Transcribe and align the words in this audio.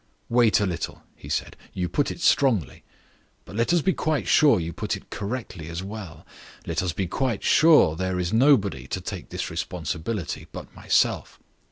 "Wait 0.29 0.59
a 0.59 0.65
little!" 0.65 1.03
he 1.15 1.29
said. 1.29 1.55
"You 1.73 1.87
put 1.87 2.09
it 2.09 2.19
strongly; 2.19 2.83
let 3.45 3.71
us 3.71 3.83
be 3.83 3.93
quite 3.93 4.27
sure 4.27 4.59
you 4.59 4.73
put 4.73 4.97
it 4.97 5.11
correctly 5.11 5.69
as 5.69 5.83
well. 5.83 6.25
Let 6.65 6.81
us 6.81 6.91
be 6.91 7.05
quite 7.05 7.43
sure 7.43 7.95
there 7.95 8.17
is 8.19 8.33
nobody 8.33 8.87
to 8.87 8.99
take 8.99 9.29
this 9.29 9.51
responsibility 9.51 10.47
but 10.51 10.73
myself. 10.73 11.39